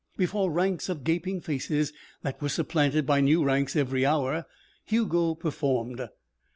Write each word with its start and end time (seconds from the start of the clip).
Before 0.17 0.49
ranks 0.49 0.89
of 0.89 1.03
gaping 1.03 1.41
faces 1.41 1.93
that 2.23 2.41
were 2.41 2.49
supplanted 2.49 3.05
by 3.05 3.21
new 3.21 3.43
ranks 3.43 3.75
every 3.75 4.03
hour, 4.03 4.47
Hugo 4.83 5.35
performed. 5.35 6.09